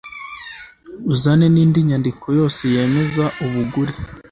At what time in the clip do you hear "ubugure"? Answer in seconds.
3.45-3.93